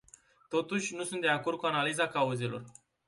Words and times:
Totuși, 0.49 0.95
nu 0.95 1.03
sunt 1.03 1.21
de 1.21 1.27
acord 1.27 1.57
cu 1.57 1.65
analiza 1.65 2.07
cauzelor. 2.07 2.63